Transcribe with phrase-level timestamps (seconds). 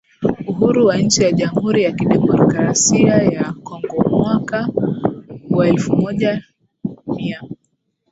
[0.49, 4.67] uhuru wa nchi ya Jamhuri ya Kidemokrasia ya KongoMwaka
[5.49, 6.43] wa elfu moja
[7.07, 7.43] mia